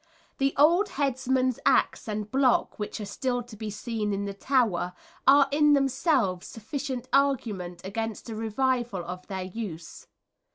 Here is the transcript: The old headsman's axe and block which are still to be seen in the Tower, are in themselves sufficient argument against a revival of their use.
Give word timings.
The 0.39 0.55
old 0.57 0.89
headsman's 0.97 1.59
axe 1.63 2.07
and 2.07 2.31
block 2.31 2.79
which 2.79 2.99
are 2.99 3.05
still 3.05 3.43
to 3.43 3.55
be 3.55 3.69
seen 3.69 4.13
in 4.13 4.25
the 4.25 4.33
Tower, 4.33 4.93
are 5.27 5.47
in 5.51 5.73
themselves 5.73 6.47
sufficient 6.47 7.07
argument 7.13 7.81
against 7.85 8.27
a 8.27 8.33
revival 8.33 9.05
of 9.05 9.27
their 9.27 9.43
use. 9.43 10.07